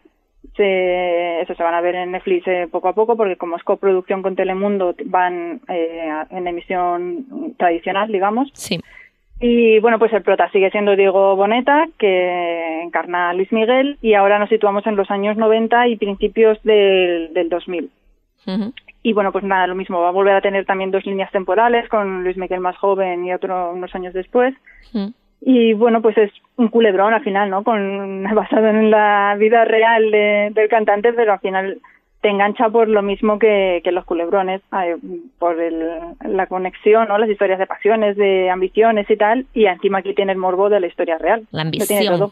Se, 0.55 1.41
eso 1.41 1.55
se 1.55 1.63
van 1.63 1.73
a 1.73 1.81
ver 1.81 1.95
en 1.95 2.11
Netflix 2.11 2.47
eh, 2.47 2.67
poco 2.69 2.89
a 2.89 2.93
poco 2.93 3.15
porque 3.17 3.37
como 3.37 3.55
es 3.55 3.63
coproducción 3.63 4.21
con 4.21 4.35
Telemundo 4.35 4.95
van 5.05 5.61
eh, 5.67 6.11
en 6.29 6.47
emisión 6.47 7.55
tradicional, 7.57 8.11
digamos. 8.11 8.49
Sí. 8.53 8.79
Y 9.39 9.79
bueno, 9.79 9.99
pues 9.99 10.13
el 10.13 10.21
prota 10.21 10.49
sigue 10.51 10.71
siendo 10.71 10.95
Diego 10.95 11.35
Boneta, 11.35 11.87
que 11.97 12.81
encarna 12.81 13.29
a 13.29 13.33
Luis 13.33 13.51
Miguel, 13.51 13.97
y 14.01 14.13
ahora 14.13 14.39
nos 14.39 14.49
situamos 14.49 14.85
en 14.87 14.95
los 14.95 15.11
años 15.11 15.35
90 15.35 15.87
y 15.87 15.97
principios 15.97 16.61
del, 16.63 17.33
del 17.33 17.49
2000. 17.49 17.89
Ujú. 18.47 18.73
Y 19.01 19.11
bueno, 19.11 19.33
pues 19.33 19.43
nada, 19.43 19.67
lo 19.67 19.75
mismo, 19.75 19.99
va 19.99 20.07
a 20.07 20.13
volver 20.13 20.35
a 20.35 20.41
tener 20.41 20.65
también 20.65 20.91
dos 20.91 21.05
líneas 21.05 21.29
temporales, 21.31 21.89
con 21.89 22.23
Luis 22.23 22.37
Miguel 22.37 22.61
más 22.61 22.77
joven 22.77 23.25
y 23.25 23.33
otro 23.33 23.73
unos 23.73 23.93
años 23.95 24.13
después. 24.13 24.53
Mm. 24.93 25.07
Y 25.45 25.73
bueno, 25.73 26.01
pues 26.01 26.17
es 26.17 26.31
un 26.55 26.69
culebrón 26.69 27.13
al 27.13 27.23
final, 27.23 27.49
¿no? 27.49 27.63
Con, 27.63 28.23
basado 28.35 28.67
en 28.67 28.89
la 28.91 29.35
vida 29.37 29.65
real 29.65 30.09
de- 30.11 30.51
del 30.53 30.69
cantante, 30.69 31.11
pero 31.13 31.33
al 31.33 31.39
final 31.39 31.79
te 32.21 32.29
engancha 32.29 32.69
por 32.69 32.87
lo 32.87 33.01
mismo 33.01 33.37
que, 33.37 33.81
que 33.83 33.91
los 33.91 34.05
culebrones, 34.05 34.61
por 35.39 35.59
el, 35.59 35.83
la 36.25 36.47
conexión, 36.47 37.09
¿no? 37.09 37.17
Las 37.17 37.29
historias 37.29 37.59
de 37.59 37.67
pasiones, 37.67 38.15
de 38.15 38.49
ambiciones 38.49 39.09
y 39.09 39.17
tal, 39.17 39.45
y 39.53 39.65
encima 39.65 39.97
aquí 39.97 40.13
tiene 40.15 40.31
el 40.31 40.37
morbo 40.37 40.69
de 40.69 40.79
la 40.79 40.87
historia 40.87 41.17
real. 41.17 41.45
La 41.51 41.63
ambición. 41.63 42.05
todo. 42.17 42.31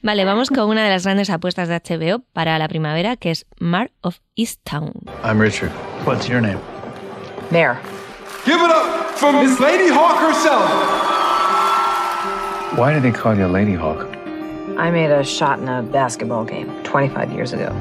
Vale, 0.00 0.24
vamos 0.24 0.48
con 0.48 0.70
una 0.70 0.82
de 0.84 0.88
las 0.88 1.04
grandes 1.04 1.28
apuestas 1.28 1.68
de 1.68 1.74
HBO 1.76 2.22
para 2.32 2.58
la 2.58 2.66
primavera, 2.68 3.16
que 3.16 3.30
es 3.30 3.44
Mar 3.60 3.90
of 4.00 4.16
Easttown. 4.36 4.92
I'm 5.22 5.38
Richard. 5.38 5.70
What's 6.06 6.26
your 6.30 6.40
name? 6.40 6.58
There. 7.50 7.74
Give 8.46 8.56
it 8.56 8.70
up 8.70 9.18
for 9.18 9.32
Miss 9.34 9.60
Lady 9.60 9.90
Hawk 9.92 10.18
herself. 10.26 11.05
Why 12.74 12.92
do 12.92 13.00
they 13.00 13.12
call 13.12 13.34
you 13.36 13.46
Lady 13.46 13.74
Hawk? 13.74 14.06
I 14.78 14.90
made 14.90 15.10
a 15.10 15.24
shot 15.24 15.58
in 15.58 15.68
a 15.68 15.82
basketball 15.82 16.44
game 16.44 16.70
25 16.84 17.32
years 17.32 17.52
ago. 17.52 17.72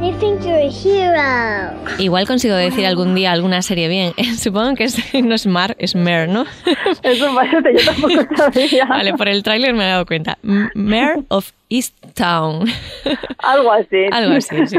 They 0.00 0.12
think 0.12 0.44
you're 0.46 0.56
a 0.56 0.70
hero. 0.70 1.74
Igual 1.98 2.26
consigo 2.26 2.54
decir 2.54 2.86
algún 2.86 3.14
día 3.16 3.32
alguna 3.32 3.62
serie 3.62 3.88
bien. 3.88 4.14
Supongo 4.38 4.76
que 4.76 4.84
es- 4.84 5.02
no 5.24 5.34
es 5.34 5.46
Mar, 5.46 5.74
es 5.78 5.94
Mer, 5.96 6.28
¿no? 6.28 6.44
Eso 7.02 7.34
parece, 7.34 7.74
yo 7.76 7.84
tampoco 7.84 8.36
sabía. 8.36 8.84
Vale, 8.88 9.14
por 9.14 9.28
el 9.28 9.42
tráiler 9.42 9.74
me 9.74 9.84
he 9.84 9.88
dado 9.88 10.06
cuenta. 10.06 10.38
Mare 10.42 11.24
of 11.28 11.50
Easttown. 11.68 12.68
Algo 13.38 13.72
así. 13.72 14.04
Algo 14.12 14.34
así, 14.36 14.66
sí. 14.68 14.78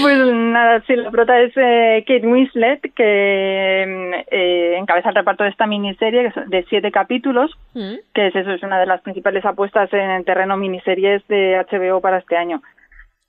Pues 0.00 0.18
nada, 0.18 0.82
sí, 0.86 0.96
la 0.96 1.10
prota 1.10 1.40
es 1.40 1.52
eh, 1.56 2.04
Kate 2.06 2.26
Winslet, 2.26 2.80
que 2.94 3.84
mm, 3.86 4.14
eh, 4.30 4.76
encabeza 4.78 5.10
el 5.10 5.14
reparto 5.14 5.44
de 5.44 5.50
esta 5.50 5.66
miniserie 5.66 6.32
de 6.46 6.64
siete 6.68 6.90
capítulos, 6.90 7.50
que 7.74 8.26
es 8.26 8.34
eso, 8.34 8.52
es 8.52 8.62
una 8.62 8.78
de 8.78 8.86
las 8.86 9.00
principales 9.02 9.44
apuestas 9.44 9.92
en 9.92 10.10
el 10.10 10.24
terreno 10.24 10.56
miniseries 10.56 11.26
de 11.28 11.64
HBO 11.70 12.00
para 12.00 12.18
este 12.18 12.36
año. 12.36 12.62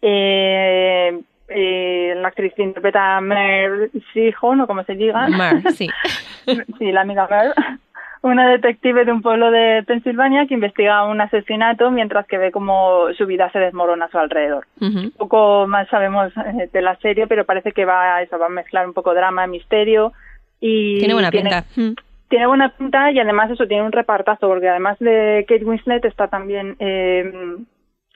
Eh, 0.01 1.19
eh, 1.49 2.13
la 2.17 2.27
actriz 2.27 2.53
que 2.53 2.63
interpreta 2.63 3.17
a 3.17 3.21
Mer 3.21 3.89
Sihon, 4.13 4.61
o 4.61 4.67
como 4.67 4.83
se 4.83 4.95
diga. 4.95 5.27
Mar, 5.29 5.61
sí. 5.73 5.89
sí, 6.77 6.91
la 6.91 7.01
amiga 7.01 7.27
Mer. 7.29 7.53
Una 8.21 8.49
detective 8.49 9.05
de 9.05 9.11
un 9.11 9.21
pueblo 9.21 9.51
de 9.51 9.83
Pensilvania 9.85 10.47
que 10.47 10.55
investiga 10.55 11.05
un 11.05 11.21
asesinato 11.21 11.91
mientras 11.91 12.25
que 12.25 12.37
ve 12.37 12.51
cómo 12.51 13.07
su 13.17 13.25
vida 13.25 13.51
se 13.51 13.59
desmorona 13.59 14.05
a 14.05 14.09
su 14.09 14.17
alrededor. 14.17 14.65
Un 14.79 15.11
poco 15.17 15.67
más 15.67 15.87
sabemos 15.89 16.33
eh, 16.37 16.69
de 16.71 16.81
la 16.81 16.95
serie, 16.97 17.27
pero 17.27 17.45
parece 17.45 17.71
que 17.71 17.85
va 17.85 18.15
a, 18.15 18.21
eso, 18.21 18.39
va 18.39 18.47
a 18.47 18.49
mezclar 18.49 18.87
un 18.87 18.93
poco 18.93 19.13
drama, 19.13 19.47
misterio 19.47 20.13
y 20.59 20.99
Tiene 20.99 21.13
buena 21.13 21.31
pinta. 21.31 21.65
Mm. 21.75 21.93
tiene 22.29 22.47
buena 22.47 22.69
pinta 22.69 23.11
y 23.11 23.19
además 23.19 23.51
eso 23.51 23.67
tiene 23.67 23.83
un 23.83 23.91
repartazo 23.91 24.47
porque 24.47 24.69
además 24.69 24.97
de 24.99 25.45
Kate 25.47 25.65
Winslet 25.65 26.03
está 26.05 26.27
también 26.27 26.75
eh, 26.79 27.31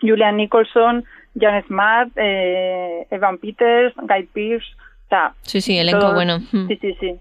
Julian 0.02 0.38
Nicholson, 0.38 1.06
Jan 1.40 1.64
Smart, 1.68 2.10
eh, 2.16 3.06
Evan 3.12 3.38
Peters, 3.38 3.94
Guy 3.96 4.24
Pearce, 4.34 4.66
o 5.06 5.10
sea, 5.10 5.34
Sí, 5.44 5.62
sí, 5.62 5.78
elenco 5.78 6.14
bueno. 6.14 6.40
Mm. 6.52 6.68
Sí, 6.68 6.78
sí, 6.82 6.98
sí. 7.00 7.16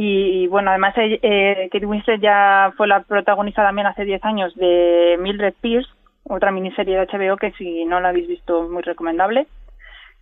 Y, 0.00 0.44
y, 0.44 0.46
bueno, 0.46 0.70
además 0.70 0.94
eh, 0.96 1.18
eh, 1.22 1.68
Kate 1.72 1.84
Winslet 1.84 2.20
ya 2.20 2.72
fue 2.76 2.86
la 2.86 3.02
protagonista 3.02 3.64
también 3.64 3.88
hace 3.88 4.04
10 4.04 4.24
años 4.24 4.54
de 4.54 5.16
Mildred 5.18 5.54
Pierce, 5.60 5.90
otra 6.22 6.52
miniserie 6.52 6.96
de 6.96 7.06
HBO 7.06 7.36
que 7.36 7.50
si 7.58 7.84
no 7.84 7.98
la 7.98 8.10
habéis 8.10 8.28
visto 8.28 8.68
muy 8.68 8.82
recomendable. 8.82 9.48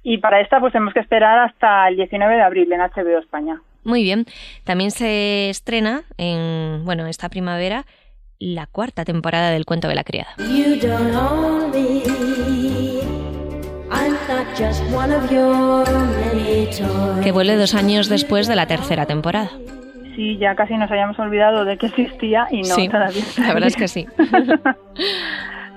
Y 0.02 0.16
para 0.16 0.40
esta 0.40 0.60
pues 0.60 0.72
tenemos 0.72 0.94
que 0.94 1.00
esperar 1.00 1.40
hasta 1.40 1.88
el 1.88 1.96
19 1.96 2.36
de 2.36 2.42
abril 2.42 2.72
en 2.72 2.80
HBO 2.80 3.18
España. 3.18 3.60
Muy 3.84 4.02
bien. 4.02 4.24
También 4.64 4.92
se 4.92 5.50
estrena 5.50 6.04
en, 6.16 6.86
bueno, 6.86 7.06
esta 7.06 7.28
primavera 7.28 7.84
la 8.38 8.66
cuarta 8.66 9.04
temporada 9.04 9.50
del 9.50 9.66
Cuento 9.66 9.88
de 9.88 9.94
la 9.94 10.04
Criada. 10.04 10.30
You 10.38 10.76
don't 10.80 11.76
que 17.22 17.32
vuelve 17.32 17.56
dos 17.56 17.74
años 17.74 18.08
después 18.08 18.46
de 18.48 18.56
la 18.56 18.66
tercera 18.66 19.06
temporada. 19.06 19.50
Sí, 20.14 20.38
ya 20.38 20.54
casi 20.54 20.76
nos 20.76 20.90
habíamos 20.90 21.18
olvidado 21.18 21.64
de 21.64 21.76
que 21.76 21.86
existía 21.86 22.46
y 22.50 22.62
no, 22.62 22.74
sí, 22.74 22.88
todavía. 22.88 23.22
la 23.38 23.52
verdad 23.54 23.68
es 23.68 23.76
que 23.76 23.88
sí. 23.88 24.06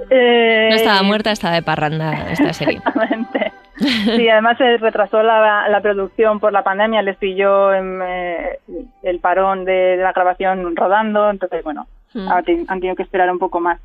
Eh, 0.09 0.67
No 0.69 0.75
estaba 0.75 1.03
muerta, 1.03 1.31
estaba 1.31 1.55
de 1.55 1.61
parranda 1.61 2.31
esta 2.31 2.53
serie. 2.53 2.77
Exactamente. 2.77 3.51
Sí, 3.79 4.29
además 4.29 4.57
se 4.57 4.77
retrasó 4.77 5.23
la, 5.23 5.67
la 5.69 5.81
producción 5.81 6.39
por 6.39 6.53
la 6.53 6.63
pandemia, 6.63 7.01
les 7.01 7.17
pilló 7.17 7.73
en, 7.73 7.99
eh, 8.01 8.59
el 9.03 9.19
parón 9.19 9.65
de, 9.65 9.97
la 9.97 10.11
grabación 10.13 10.75
rodando, 10.75 11.29
entonces 11.29 11.63
bueno, 11.63 11.87
Mm. 12.13 12.27
han 12.67 12.79
tenido 12.79 12.95
que 12.95 13.03
esperar 13.03 13.29
un 13.31 13.39
poco 13.39 13.59
más. 13.59 13.79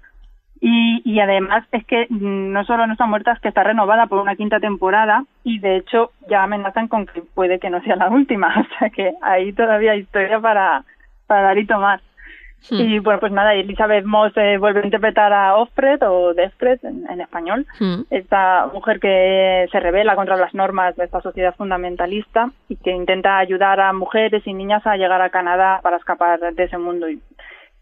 Y, 0.60 1.02
y 1.04 1.20
además 1.20 1.64
es 1.72 1.84
que 1.84 2.06
mm, 2.08 2.52
no 2.52 2.64
solo 2.64 2.86
no 2.86 2.92
está 2.94 3.06
muerta, 3.06 3.32
es 3.32 3.40
que 3.40 3.48
está 3.48 3.62
renovada 3.64 4.06
por 4.06 4.20
una 4.20 4.36
quinta 4.36 4.60
temporada 4.60 5.24
y 5.42 5.58
de 5.58 5.76
hecho 5.76 6.12
ya 6.28 6.42
amenazan 6.42 6.88
con 6.88 7.06
que 7.06 7.22
puede 7.22 7.58
que 7.58 7.70
no 7.70 7.82
sea 7.82 7.96
la 7.96 8.08
última, 8.08 8.48
o 8.60 8.78
sea 8.78 8.90
que 8.90 9.12
ahí 9.20 9.52
todavía 9.52 9.92
hay 9.92 10.00
historia 10.00 10.40
para, 10.40 10.84
para 11.26 11.42
dar 11.42 11.58
y 11.58 11.66
tomar. 11.66 12.00
Hmm. 12.70 12.80
Y 12.80 12.98
bueno, 12.98 13.20
pues 13.20 13.30
nada, 13.30 13.52
Elizabeth 13.52 14.06
Moss 14.06 14.32
eh, 14.36 14.56
vuelve 14.56 14.80
a 14.80 14.84
interpretar 14.86 15.34
a 15.34 15.56
Offred 15.56 16.02
o 16.02 16.32
Defred 16.32 16.78
en, 16.82 17.04
en 17.10 17.20
español 17.20 17.66
Mm. 17.78 18.02
esta 18.10 18.66
mujer 18.72 19.00
que 19.00 19.66
se 19.70 19.80
revela 19.80 20.14
contra 20.14 20.36
las 20.36 20.54
normas 20.54 20.96
de 20.96 21.04
esta 21.04 21.20
sociedad 21.20 21.54
fundamentalista 21.56 22.50
y 22.68 22.76
que 22.76 22.90
intenta 22.90 23.38
ayudar 23.38 23.80
a 23.80 23.92
mujeres 23.92 24.46
y 24.46 24.54
niñas 24.54 24.86
a 24.86 24.96
llegar 24.96 25.20
a 25.20 25.30
Canadá 25.30 25.80
para 25.82 25.96
escapar 25.96 26.40
de 26.40 26.64
ese 26.64 26.78
mundo. 26.78 27.06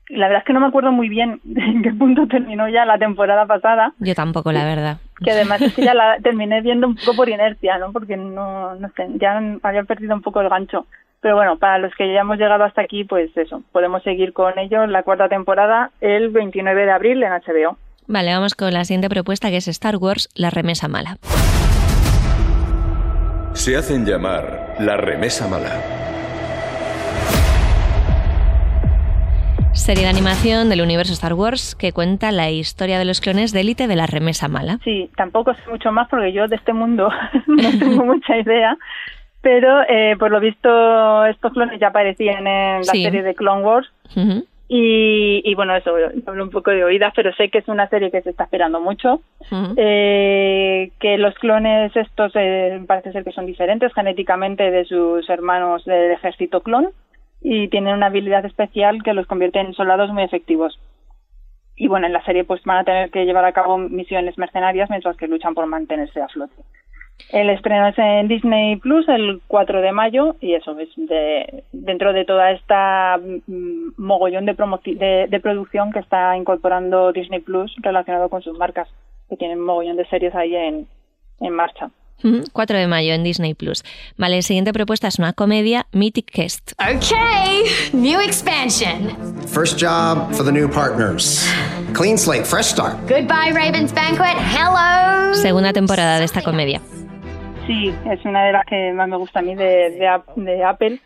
La 0.09 0.27
verdad 0.27 0.41
es 0.43 0.47
que 0.47 0.53
no 0.53 0.61
me 0.61 0.67
acuerdo 0.67 0.93
muy 0.93 1.09
bien 1.09 1.41
en 1.57 1.83
qué 1.83 1.93
punto 1.93 2.27
terminó 2.27 2.69
ya 2.69 2.85
la 2.85 2.99
temporada 2.99 3.47
pasada, 3.47 3.93
Yo 3.99 4.15
tampoco, 4.15 4.53
la 4.53 4.65
verdad. 4.65 4.99
que 5.25 5.31
además 5.31 5.63
es 5.63 5.75
que 5.75 5.83
ya 5.83 5.95
la 5.95 6.19
terminé 6.23 6.61
viendo 6.61 6.87
un 6.87 6.97
poco 6.97 7.17
por 7.17 7.29
inercia, 7.29 7.79
¿no? 7.79 7.93
Porque 7.93 8.17
no, 8.17 8.75
no 8.75 8.89
sé, 8.97 9.07
ya 9.21 9.41
había 9.63 9.85
perdido 9.85 10.15
un 10.15 10.23
poco 10.23 10.41
el 10.41 10.49
gancho. 10.49 10.87
Pero 11.21 11.37
bueno, 11.37 11.57
para 11.57 11.79
los 11.79 11.95
que 11.95 12.13
ya 12.13 12.21
hemos 12.23 12.37
llegado 12.37 12.65
hasta 12.65 12.83
aquí, 12.83 13.05
pues 13.05 13.31
eso, 13.37 13.63
podemos 13.71 14.03
seguir 14.03 14.33
con 14.33 14.59
ello 14.59 14.87
la 14.89 15.05
cuarta 15.05 15.29
temporada 15.29 15.93
el 16.01 16.31
29 16.31 16.85
de 16.85 16.91
abril 16.91 17.23
en 17.23 17.31
HBO. 17.31 17.79
Vale, 18.09 18.35
vamos 18.35 18.57
con 18.57 18.73
la 18.75 18.85
siguiente 18.85 19.09
propuesta 19.09 19.49
que 19.49 19.59
es 19.59 19.69
Star 19.69 19.97
Wars, 19.97 20.29
La 20.35 20.51
Remesa 20.51 20.89
Mala. 20.89 21.19
Se 23.53 23.77
hacen 23.77 24.05
llamar 24.05 24.75
la 24.81 24.97
remesa 24.97 25.47
mala. 25.47 26.02
Serie 29.83 30.05
de 30.05 30.11
animación 30.11 30.69
del 30.69 30.81
universo 30.81 31.13
Star 31.13 31.35
Wars 31.35 31.75
que 31.75 31.93
cuenta 31.93 32.31
la 32.31 32.51
historia 32.51 33.01
de 33.01 33.05
los 33.05 33.21
clones 33.21 33.53
de 33.53 33.61
élite 33.63 33.89
de 33.89 33.97
la 33.97 34.07
Remesa 34.07 34.47
Mala. 34.47 34.79
Sí, 34.85 35.11
tampoco 35.17 35.55
sé 35.55 35.61
mucho 35.69 35.91
más 35.91 36.09
porque 36.09 36.33
yo 36.33 36.47
de 36.47 36.55
este 36.55 36.73
mundo 36.73 37.09
no 37.49 37.71
tengo 37.81 38.05
mucha 38.05 38.37
idea. 38.39 38.77
Pero 39.41 39.83
eh, 39.89 40.15
por 40.21 40.31
lo 40.31 40.39
visto 40.39 41.27
estos 41.27 41.53
clones 41.53 41.81
ya 41.81 41.89
aparecían 41.89 42.47
en 42.47 42.79
la 42.79 42.85
Sí. 42.85 43.03
serie 43.03 43.25
de 43.25 43.35
Clone 43.35 43.63
Wars 43.63 43.89
y, 44.69 45.43
y 45.45 45.55
bueno, 45.57 45.75
eso, 45.75 45.91
hablo 46.27 46.45
un 46.45 46.51
poco 46.51 46.71
de 46.71 46.85
oídas, 46.85 47.13
pero 47.17 47.33
sé 47.35 47.49
que 47.51 47.59
es 47.59 47.67
una 47.69 47.89
serie 47.89 48.11
que 48.13 48.23
se 48.23 48.31
está 48.31 48.45
esperando 48.45 48.81
mucho. 48.81 49.21
Eh, 49.77 50.93
que 51.01 51.19
los 51.19 51.35
clones 51.35 51.95
estos 51.97 52.33
eh, 52.37 52.81
parece 52.87 53.11
ser 53.11 53.25
que 53.25 53.33
son 53.33 53.47
diferentes 53.47 53.93
genéticamente 53.95 54.71
de 54.71 54.85
sus 54.85 55.29
hermanos 55.29 55.85
del 55.85 56.13
ejército 56.13 56.61
clon 56.61 56.89
y 57.43 57.69
tienen 57.69 57.95
una 57.95 58.07
habilidad 58.07 58.45
especial 58.45 59.03
que 59.03 59.15
los 59.15 59.27
convierte 59.27 59.61
en 59.61 59.75
soldados 59.75 60.13
muy 60.13 60.23
efectivos. 60.23 60.79
Y 61.77 61.89
bueno, 61.89 62.07
en 62.07 62.13
la 62.13 62.25
serie 62.25 62.45
pues 62.45 62.63
van 62.65 62.79
a 62.79 62.85
tener 62.85 63.11
que 63.11 63.25
llevar 63.25 63.45
a 63.45 63.53
cabo 63.53 63.79
misiones 63.79 64.39
mercenarias 64.39 64.91
mientras 64.91 65.17
que 65.17 65.27
luchan 65.27 65.55
por 65.55 65.67
mantenerse 65.67 66.21
a 66.21 66.29
flote. 66.29 66.55
El 67.31 67.51
estreno 67.51 67.89
es 67.89 67.99
en 67.99 68.29
Disney 68.29 68.77
Plus 68.77 69.09
el 69.09 69.41
4 69.47 69.81
de 69.81 69.93
mayo 69.93 70.37
y 70.41 70.55
eso 70.55 70.79
es 70.79 70.89
de, 70.97 71.65
dentro 71.73 72.13
de 72.13 72.25
toda 72.25 72.51
esta 72.51 73.19
mm, 73.19 73.93
mogollón 73.97 74.45
de, 74.45 74.55
de, 74.55 75.27
de 75.29 75.41
producción 75.41 75.93
que 75.93 76.01
está 76.01 76.37
incorporando 76.37 77.13
Disney 77.13 77.41
Plus 77.41 77.75
relacionado 77.81 78.29
con 78.29 78.43
sus 78.43 78.59
marcas, 78.59 78.89
que 79.29 79.37
tienen 79.37 79.61
mogollón 79.61 79.97
de 79.97 80.07
series 80.07 80.35
ahí 80.35 80.55
en, 80.55 80.87
en 81.41 81.55
marcha. 81.55 81.91
Ujú, 82.25 82.45
4 82.53 82.79
de 82.79 82.87
mayo 82.87 83.15
en 83.15 83.25
Disney 83.25 83.55
Plus. 83.55 83.83
Vale, 84.17 84.37
la 84.37 84.43
siguiente 84.43 84.73
propuesta 84.73 85.09
es 85.09 85.19
una 85.19 85.33
comedia, 85.33 85.87
Mythic 85.93 86.31
Quest. 86.31 86.73
Okay, 86.81 87.65
new 87.93 88.21
expansion. 88.21 89.09
First 89.49 89.81
job 89.83 90.33
for 90.33 90.45
the 90.45 90.53
new 90.53 90.69
partners. 90.71 91.47
Clean 91.95 92.17
slate, 92.17 92.45
fresh 92.45 92.67
start. 92.67 92.95
Goodbye, 93.09 93.53
Raven's 93.53 93.93
Banquet. 93.93 94.37
Hello. 94.39 95.35
Segunda 95.35 95.73
temporada 95.73 96.19
de 96.19 96.25
esta 96.25 96.43
comedia. 96.43 96.81
Sí, 97.67 97.95
es 98.11 98.25
una 98.25 98.45
de 98.47 98.53
las 98.53 98.65
que 98.67 98.93
más 98.93 99.09
me 99.09 99.17
gusta 99.17 99.39
a 99.41 99.43
mí 99.43 99.55
de, 99.55 99.65
de, 99.91 100.21
de 100.37 100.65
Apple. 100.65 100.99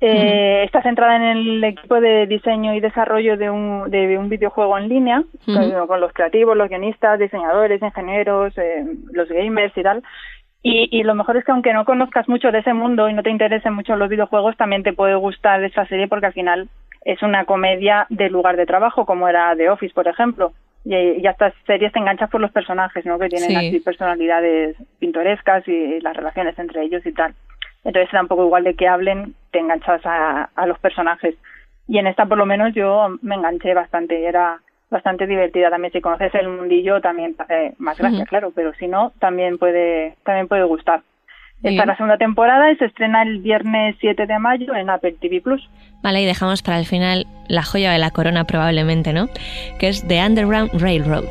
Eh, 0.00 0.62
Está 0.64 0.80
centrada 0.82 1.16
en 1.16 1.22
el 1.22 1.64
equipo 1.64 2.00
de 2.00 2.26
diseño 2.26 2.72
y 2.74 2.80
desarrollo 2.80 3.36
de 3.36 3.50
un, 3.50 3.90
de 3.90 4.16
un 4.16 4.28
videojuego 4.28 4.78
en 4.78 4.88
línea, 4.88 5.24
con, 5.44 5.86
con 5.88 6.00
los 6.00 6.12
creativos, 6.12 6.56
los 6.56 6.68
guionistas, 6.68 7.18
diseñadores, 7.18 7.82
ingenieros, 7.82 8.56
eh, 8.58 8.84
los 9.12 9.28
gamers 9.28 9.76
y 9.76 9.82
tal. 9.82 10.02
Y, 10.62 10.88
y 10.90 11.02
lo 11.04 11.14
mejor 11.14 11.36
es 11.36 11.44
que 11.44 11.52
aunque 11.52 11.72
no 11.72 11.84
conozcas 11.84 12.28
mucho 12.28 12.50
de 12.50 12.58
ese 12.58 12.74
mundo 12.74 13.08
y 13.08 13.14
no 13.14 13.22
te 13.22 13.30
interesen 13.30 13.74
mucho 13.74 13.96
los 13.96 14.08
videojuegos, 14.08 14.56
también 14.56 14.82
te 14.82 14.92
puede 14.92 15.14
gustar 15.14 15.62
esta 15.62 15.86
serie 15.86 16.08
porque 16.08 16.26
al 16.26 16.32
final 16.32 16.68
es 17.04 17.22
una 17.22 17.44
comedia 17.44 18.06
de 18.10 18.28
lugar 18.28 18.56
de 18.56 18.66
trabajo, 18.66 19.06
como 19.06 19.28
era 19.28 19.54
The 19.56 19.70
Office, 19.70 19.94
por 19.94 20.08
ejemplo. 20.08 20.52
Y, 20.84 20.94
y 20.96 21.26
a 21.26 21.30
estas 21.30 21.54
series 21.66 21.92
te 21.92 21.98
enganchas 22.00 22.28
por 22.30 22.40
los 22.40 22.50
personajes, 22.50 23.06
¿no? 23.06 23.18
Que 23.18 23.28
tienen 23.28 23.50
Sí. 23.50 23.56
así 23.56 23.80
personalidades 23.80 24.76
pintorescas 24.98 25.66
y 25.68 26.00
las 26.00 26.16
relaciones 26.16 26.58
entre 26.58 26.82
ellos 26.82 27.04
y 27.06 27.12
tal. 27.12 27.34
Entonces 27.84 28.10
da 28.12 28.20
un 28.22 28.28
poco 28.28 28.44
igual 28.44 28.64
de 28.64 28.74
que 28.74 28.88
hablen, 28.88 29.34
te 29.52 29.60
enganchas 29.60 30.04
a, 30.04 30.50
a 30.54 30.66
los 30.66 30.78
personajes. 30.80 31.36
Y 31.86 31.98
en 31.98 32.06
esta 32.08 32.26
por 32.26 32.36
lo 32.36 32.46
menos 32.46 32.74
yo 32.74 33.16
me 33.22 33.36
enganché 33.36 33.74
bastante, 33.74 34.24
era 34.26 34.58
bastante 34.90 35.26
divertida 35.26 35.70
también. 35.70 35.92
Si 35.92 36.00
conoces 36.00 36.34
el 36.34 36.48
mundillo 36.48 37.00
también 37.00 37.34
te 37.34 37.42
hace 37.42 37.74
más 37.78 37.98
gracia, 37.98 38.24
claro, 38.26 38.52
pero 38.54 38.72
si 38.74 38.86
no, 38.88 39.12
también 39.18 39.58
puede, 39.58 40.16
también 40.24 40.48
puede 40.48 40.64
gustar. 40.64 41.02
Bien. 41.60 41.78
es 41.80 41.86
la 41.86 41.96
segunda 41.96 42.18
temporada 42.18 42.70
y 42.70 42.76
se 42.76 42.84
estrena 42.84 43.22
el 43.22 43.40
viernes 43.40 43.96
7 44.00 44.26
de 44.26 44.38
mayo 44.38 44.74
en 44.74 44.90
Apple 44.90 45.16
TV 45.20 45.40
Plus. 45.40 45.68
Vale, 46.02 46.22
y 46.22 46.24
dejamos 46.24 46.62
para 46.62 46.78
el 46.78 46.86
final 46.86 47.26
la 47.48 47.64
joya 47.64 47.90
de 47.90 47.98
la 47.98 48.12
corona 48.12 48.44
probablemente, 48.44 49.12
¿no? 49.12 49.28
Que 49.80 49.88
es 49.88 50.06
The 50.06 50.24
Underground 50.24 50.70
Railroad. 50.80 51.26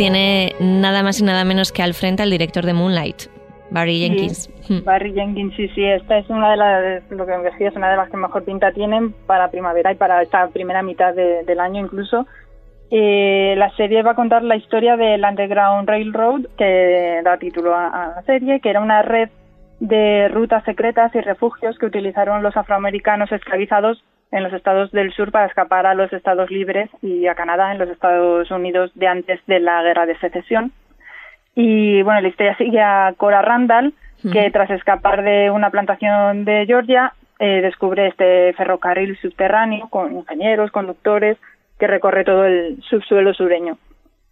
tiene 0.00 0.54
nada 0.60 1.02
más 1.02 1.20
y 1.20 1.24
nada 1.24 1.44
menos 1.44 1.72
que 1.72 1.82
al 1.82 1.92
frente 1.92 2.22
al 2.22 2.30
director 2.30 2.64
de 2.64 2.72
Moonlight, 2.72 3.24
Barry 3.70 3.96
Sí, 3.96 4.00
Jenkins. 4.00 4.50
Hmm. 4.70 4.84
Barry 4.84 5.12
Jenkins, 5.12 5.52
sí, 5.56 5.66
sí, 5.74 5.84
esta 5.84 6.18
es 6.18 6.30
una 6.30 6.52
de 6.52 6.56
las, 6.56 7.10
lo 7.10 7.26
que 7.26 7.36
me 7.36 7.48
es 7.66 7.74
una 7.74 7.90
de 7.90 7.96
las 7.96 8.08
que 8.08 8.16
mejor 8.16 8.44
pinta 8.44 8.70
tienen 8.70 9.12
para 9.26 9.50
primavera 9.50 9.90
y 9.90 9.96
para 9.96 10.22
esta 10.22 10.46
primera 10.46 10.80
mitad 10.82 11.12
de- 11.12 11.42
del 11.42 11.58
año 11.58 11.80
incluso. 11.80 12.28
Eh, 12.92 13.54
la 13.56 13.70
serie 13.70 14.02
va 14.04 14.12
a 14.12 14.14
contar 14.14 14.44
la 14.44 14.54
historia 14.54 14.96
del 14.96 15.24
Underground 15.24 15.88
Railroad, 15.88 16.42
que 16.56 17.20
da 17.24 17.36
título 17.36 17.74
a, 17.74 17.88
a 17.88 18.08
la 18.16 18.22
serie, 18.22 18.60
que 18.60 18.70
era 18.70 18.80
una 18.80 19.02
red 19.02 19.28
de 19.80 20.28
rutas 20.28 20.62
secretas 20.64 21.12
y 21.16 21.20
refugios 21.20 21.76
que 21.76 21.86
utilizaron 21.86 22.42
los 22.44 22.56
afroamericanos 22.56 23.32
esclavizados 23.32 24.04
en 24.30 24.44
los 24.44 24.52
estados 24.52 24.92
del 24.92 25.10
sur 25.12 25.32
para 25.32 25.46
escapar 25.46 25.86
a 25.86 25.94
los 25.94 26.12
estados 26.12 26.48
libres 26.48 26.88
y 27.02 27.26
a 27.26 27.34
Canadá 27.34 27.72
en 27.72 27.78
los 27.78 27.88
Estados 27.88 28.48
Unidos 28.52 28.92
de 28.94 29.08
antes 29.08 29.40
de 29.48 29.58
la 29.58 29.82
guerra 29.82 30.06
de 30.06 30.16
secesión. 30.18 30.70
Y 31.56 32.02
bueno, 32.02 32.20
la 32.20 32.28
historia 32.28 32.56
sigue 32.56 32.80
a 32.80 33.12
Cora 33.16 33.42
Randall, 33.42 33.92
que 34.32 34.50
tras 34.50 34.70
escapar 34.70 35.22
de 35.22 35.50
una 35.50 35.70
plantación 35.70 36.44
de 36.44 36.66
Georgia, 36.66 37.14
eh, 37.38 37.60
descubre 37.62 38.08
este 38.08 38.52
ferrocarril 38.54 39.18
subterráneo 39.18 39.88
con 39.88 40.14
ingenieros, 40.14 40.70
conductores, 40.70 41.38
que 41.78 41.86
recorre 41.86 42.24
todo 42.24 42.44
el 42.44 42.82
subsuelo 42.88 43.32
sureño. 43.32 43.78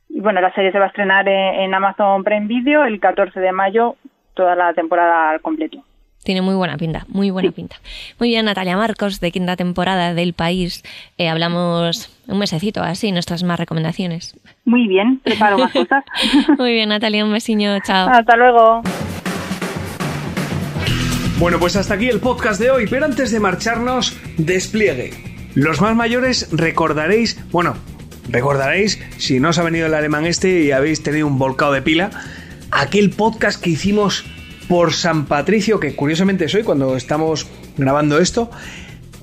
Y 0.09 0.21
bueno, 0.21 0.41
la 0.41 0.53
serie 0.55 0.73
se 0.73 0.79
va 0.79 0.87
a 0.87 0.89
estrenar 0.89 1.29
en, 1.29 1.55
en 1.55 1.75
Amazon 1.75 2.25
Prime 2.25 2.47
Video 2.47 2.85
el 2.85 3.01
14 3.01 3.41
de 3.41 3.53
mayo, 3.53 3.97
toda 4.35 4.55
la 4.55 4.75
temporada 4.75 5.31
al 5.31 5.41
completo. 5.41 5.83
Tiene 6.25 6.43
muy 6.43 6.55
buena 6.55 6.77
pinta, 6.77 7.07
muy 7.09 7.31
buena 7.31 7.53
pinta. 7.53 7.77
Muy 8.19 8.29
bien, 8.29 8.45
Natalia 8.45 8.77
Marcos, 8.77 9.21
de 9.21 9.31
quinta 9.31 9.57
temporada 9.57 10.13
del 10.13 10.35
país. 10.35 10.83
Eh, 11.17 11.29
hablamos 11.29 12.15
un 12.27 12.39
mesecito 12.39 12.83
así, 12.83 13.13
nuestras 13.13 13.45
más 13.45 13.59
recomendaciones. 13.59 14.39
Muy 14.65 14.89
bien, 14.89 15.21
preparo 15.25 15.57
más 15.57 15.73
cosas. 15.73 16.05
Muy 16.59 16.73
bien, 16.73 16.91
Natalia, 16.91 17.25
un 17.25 17.33
besiño, 17.33 17.79
chao. 17.81 18.11
Hasta 18.11 18.37
luego. 18.37 18.83
Bueno, 21.39 21.61
pues 21.61 21.77
hasta 21.77 21.95
aquí 21.95 22.09
el 22.09 22.19
podcast 22.19 22.61
de 22.61 22.73
hoy, 22.73 22.89
pero 22.91 23.05
antes 23.05 23.31
de 23.31 23.39
marcharnos, 23.39 24.17
despliegue. 24.39 25.13
Los 25.55 25.81
más 25.81 25.95
mayores 25.95 26.49
recordaréis, 26.51 27.39
bueno, 27.53 27.77
recordaréis, 28.29 28.99
si 29.19 29.39
no 29.39 29.51
os 29.51 29.59
ha 29.59 29.63
venido 29.63 29.87
el 29.87 29.95
alemán 29.95 30.27
este 30.27 30.65
y 30.65 30.73
habéis 30.73 31.05
tenido 31.05 31.29
un 31.29 31.39
volcado 31.39 31.73
de 31.75 31.81
pila, 31.81 32.11
aquel 32.73 33.11
podcast 33.11 33.63
que 33.63 33.71
hicimos 33.71 34.25
por 34.69 34.93
San 34.93 35.27
Patricio, 35.27 35.79
que 35.79 35.95
curiosamente 35.95 36.47
es 36.47 36.55
hoy 36.57 36.65
cuando 36.65 36.97
estamos 36.97 37.47
grabando 37.77 38.19
esto, 38.19 38.51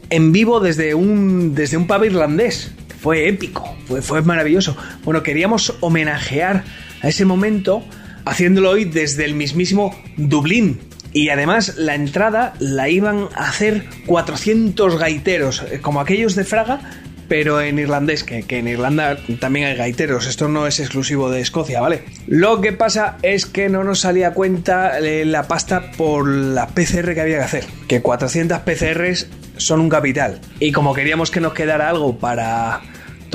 en 0.09 0.31
vivo 0.31 0.61
desde 0.61 0.95
un, 0.95 1.53
desde 1.53 1.75
un 1.75 1.85
pub 1.85 2.05
irlandés. 2.05 2.71
Fue 3.01 3.27
épico, 3.27 3.75
fue, 3.87 4.01
fue 4.01 4.21
maravilloso. 4.21 4.77
Bueno, 5.03 5.21
queríamos 5.21 5.75
homenajear 5.81 6.63
a 7.01 7.09
ese 7.09 7.25
momento 7.25 7.83
haciéndolo 8.23 8.69
hoy 8.69 8.85
desde 8.85 9.25
el 9.25 9.35
mismísimo 9.35 9.93
Dublín. 10.15 10.79
Y 11.15 11.29
además 11.29 11.77
la 11.77 11.95
entrada 11.95 12.55
la 12.59 12.89
iban 12.89 13.29
a 13.35 13.47
hacer 13.47 13.85
400 14.05 14.99
gaiteros, 14.99 15.63
eh, 15.71 15.79
como 15.79 16.01
aquellos 16.01 16.35
de 16.35 16.43
Fraga, 16.43 16.81
pero 17.29 17.61
en 17.61 17.79
irlandés, 17.79 18.25
que, 18.25 18.43
en 18.49 18.67
Irlanda 18.67 19.17
también 19.39 19.67
hay 19.67 19.77
gaiteros, 19.77 20.27
esto 20.27 20.49
no 20.49 20.67
es 20.67 20.81
exclusivo 20.81 21.29
de 21.29 21.39
Escocia, 21.39 21.79
¿vale? 21.79 22.03
Lo 22.27 22.59
que 22.59 22.73
pasa 22.73 23.17
es 23.21 23.45
que 23.45 23.69
no 23.69 23.85
nos 23.85 24.01
salía 24.01 24.33
cuenta 24.33 24.99
eh, 24.99 25.23
la 25.23 25.47
pasta 25.47 25.89
por 25.93 26.27
la 26.27 26.67
PCR 26.67 27.13
que 27.13 27.21
había 27.21 27.37
que 27.37 27.43
hacer, 27.45 27.65
que 27.87 28.01
400 28.01 28.59
PCRs 28.59 29.27
son 29.55 29.79
un 29.79 29.87
capital. 29.87 30.41
Y 30.59 30.73
como 30.73 30.93
queríamos 30.93 31.31
que 31.31 31.39
nos 31.39 31.53
quedara 31.53 31.87
algo 31.87 32.17
para 32.17 32.81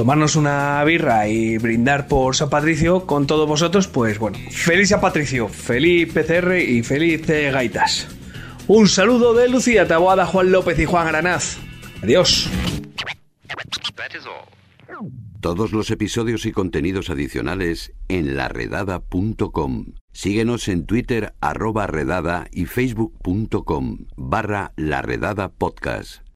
tomarnos 0.00 0.34
una 0.34 0.82
birra 0.82 1.28
y 1.28 1.58
brindar 1.58 2.08
por 2.08 2.34
San 2.34 2.48
Patricio 2.48 3.04
con 3.04 3.26
todos 3.26 3.46
vosotros, 3.46 3.86
pues 3.86 4.18
bueno, 4.18 4.38
feliz 4.50 4.88
San 4.88 4.98
Patricio, 5.02 5.46
feliz 5.46 6.10
PCR 6.10 6.56
y 6.56 6.82
feliz 6.82 7.26
gaitas. 7.26 8.08
Un 8.66 8.88
saludo 8.88 9.34
de 9.34 9.50
Lucía 9.50 9.86
Taboada, 9.86 10.24
Juan 10.24 10.52
López 10.52 10.78
y 10.78 10.86
Juan 10.86 11.06
Aranaz. 11.06 11.58
Adiós. 12.02 12.48
Todos 15.42 15.72
los 15.72 15.90
episodios 15.90 16.46
y 16.46 16.52
contenidos 16.52 17.10
adicionales 17.10 17.92
en 18.08 18.38
laredada.com. 18.38 19.84
Síguenos 20.12 20.68
en 20.68 20.86
Twitter 20.86 21.34
arroba 21.42 21.86
redada 21.86 22.48
y 22.52 22.64
facebook.com 22.64 24.06
barra 24.16 24.72
laredada 24.76 25.50
podcast. 25.50 26.29